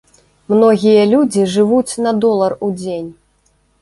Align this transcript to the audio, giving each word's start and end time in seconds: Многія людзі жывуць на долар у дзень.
Многія 0.53 1.03
людзі 1.11 1.45
жывуць 1.55 1.99
на 2.07 2.15
долар 2.25 2.57
у 2.69 2.71
дзень. 2.81 3.09